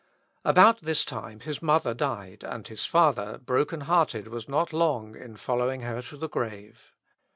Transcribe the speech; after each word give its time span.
About 0.43 0.81
this 0.81 1.05
time 1.05 1.41
his 1.41 1.61
mother 1.61 1.93
died, 1.93 2.43
and 2.43 2.67
his 2.67 2.87
father, 2.87 3.37
broken 3.37 3.81
hearted, 3.81 4.29
was 4.29 4.49
not 4.49 4.73
long 4.73 5.15
in 5.15 5.37
following 5.37 5.81
her 5.81 6.01
to 6.01 6.17
the 6.17 6.27
grave. 6.27 6.91